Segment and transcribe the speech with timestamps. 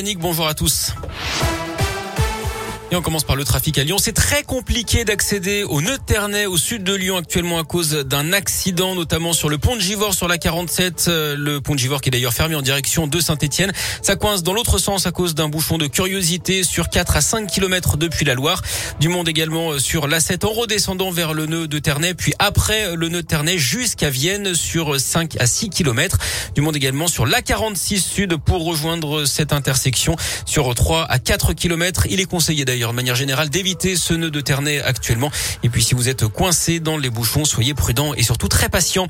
[0.00, 0.92] Bonjour à tous.
[2.90, 3.98] Et on commence par le trafic à Lyon.
[3.98, 8.32] C'est très compliqué d'accéder au nœud Ternay, au sud de Lyon actuellement à cause d'un
[8.32, 11.04] accident, notamment sur le pont de Givors sur la 47.
[11.08, 13.72] Euh, le pont de Givors qui est d'ailleurs fermé en direction de Saint-Etienne.
[14.00, 17.46] Ça coince dans l'autre sens à cause d'un bouchon de curiosité sur 4 à 5
[17.50, 18.62] km depuis la Loire.
[19.00, 22.96] Du monde également euh, sur l'A7 en redescendant vers le nœud de Ternay, puis après
[22.96, 26.16] le nœud de Ternay jusqu'à Vienne sur 5 à 6 km.
[26.54, 30.16] Du monde également sur la 46 sud pour rejoindre cette intersection
[30.46, 32.06] sur 3 à 4 km.
[32.08, 35.30] Il est conseillé d'ailleurs de manière générale d'éviter ce nœud de Ternay actuellement.
[35.62, 39.08] Et puis si vous êtes coincé dans les bouchons, soyez prudent et surtout très patient.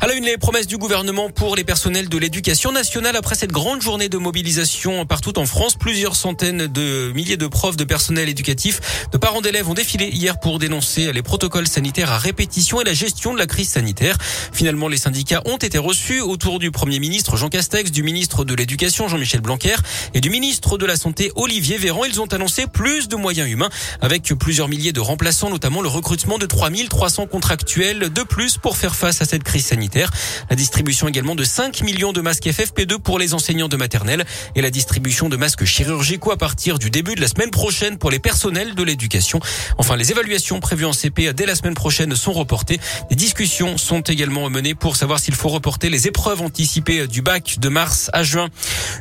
[0.00, 3.52] À la une, les promesses du gouvernement pour les personnels de l'éducation nationale après cette
[3.52, 5.76] grande journée de mobilisation partout en France.
[5.76, 10.40] Plusieurs centaines de milliers de profs, de personnel éducatif, de parents d'élèves ont défilé hier
[10.40, 14.16] pour dénoncer les protocoles sanitaires à répétition et la gestion de la crise sanitaire.
[14.52, 18.54] Finalement, les syndicats ont été reçus autour du Premier ministre Jean Castex, du ministre de
[18.54, 19.76] l'Éducation Jean-Michel Blanquer
[20.14, 22.04] et du ministre de la Santé Olivier Véran.
[22.04, 26.38] Ils ont annoncé plus de moyens humains avec plusieurs milliers de remplaçants, notamment le recrutement
[26.38, 30.10] de 3300 contractuels de plus pour faire face à cette crise sanitaire.
[30.50, 34.24] La distribution également de 5 millions de masques FFP2 pour les enseignants de maternelle
[34.54, 38.10] et la distribution de masques chirurgicaux à partir du début de la semaine prochaine pour
[38.10, 39.40] les personnels de l'éducation.
[39.78, 42.80] Enfin, les évaluations prévues en CP dès la semaine prochaine sont reportées.
[43.10, 47.56] Des discussions sont également menées pour savoir s'il faut reporter les épreuves anticipées du bac
[47.58, 48.48] de mars à juin.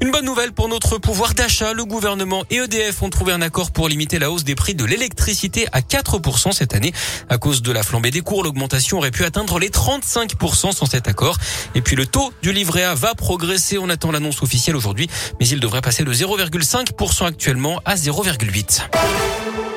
[0.00, 1.72] Une bonne nouvelle pour notre pouvoir d'achat.
[1.72, 4.84] Le gouvernement et EDF ont trouvé un accord pour limiter la hausse des prix de
[4.86, 6.92] l'électricité à 4% cette année.
[7.28, 11.08] À cause de la flambée des cours, l'augmentation aurait pu atteindre les 35% sans cet
[11.08, 11.36] accord.
[11.74, 13.76] Et puis le taux du livret A va progresser.
[13.76, 19.71] On attend l'annonce officielle aujourd'hui, mais il devrait passer de 0,5% actuellement à 0,8%.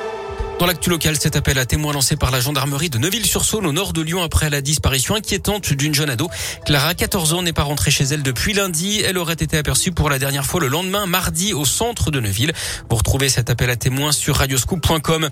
[0.58, 3.92] Dans l'actu local, cet appel à témoins lancé par la gendarmerie de Neuville-sur-Saône au nord
[3.92, 6.30] de Lyon après la disparition inquiétante d'une jeune ado.
[6.66, 9.02] Clara, 14 ans, n'est pas rentrée chez elle depuis lundi.
[9.02, 12.54] Elle aurait été aperçue pour la dernière fois le lendemain, mardi, au centre de Neuville.
[12.90, 15.30] Vous retrouvez cet appel à témoins sur radioscoop.com.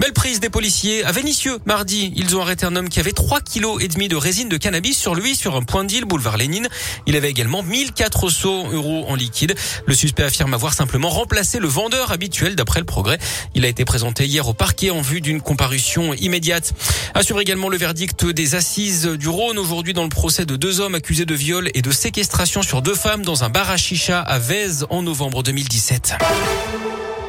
[0.00, 1.60] Belle prise des policiers à Vénissieux.
[1.66, 4.56] Mardi, ils ont arrêté un homme qui avait 3 kilos et demi de résine de
[4.56, 6.66] cannabis sur lui sur un point d'île boulevard Lénine.
[7.06, 9.54] Il avait également 1400 euros en liquide.
[9.86, 13.18] Le suspect affirme avoir simplement remplacé le vendeur habituel d'après le progrès.
[13.54, 16.72] Il a été présenté hier au parquet en vue d'une comparution immédiate.
[17.12, 20.94] Assure également le verdict des assises du Rhône aujourd'hui dans le procès de deux hommes
[20.94, 24.38] accusés de viol et de séquestration sur deux femmes dans un bar à chicha à
[24.38, 26.14] Vèze en novembre 2017.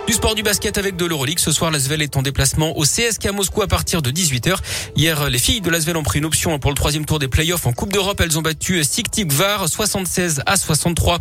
[0.08, 1.40] Du sport du basket avec de l'Euroleague.
[1.40, 4.56] Ce soir, l'Asvel est en déplacement au CSK Moscou à partir de 18h.
[4.96, 7.66] Hier, les filles de l'Asvel ont pris une option pour le troisième tour des playoffs
[7.66, 8.22] en Coupe d'Europe.
[8.22, 11.18] Elles ont battu Siktik Var 76 à 63.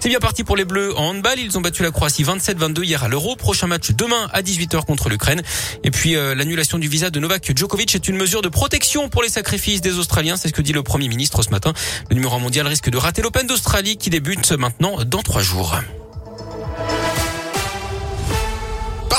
[0.00, 1.38] C'est bien parti pour les Bleus en handball.
[1.38, 3.36] Ils ont battu la Croatie 27-22 hier à l'Euro.
[3.36, 5.42] Prochain match demain à 18h contre l'Ukraine.
[5.84, 9.22] Et puis, euh, l'annulation du visa de Novak Djokovic est une mesure de protection pour
[9.22, 10.36] les sacrifices des Australiens.
[10.36, 11.72] C'est ce que dit le Premier ministre ce matin.
[12.10, 15.78] Le numéro mondial risque de rater l'Open d'Australie qui débute maintenant dans trois jours.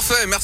[0.07, 0.25] Merci.